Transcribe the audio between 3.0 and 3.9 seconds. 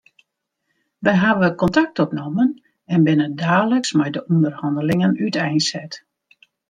binne daliks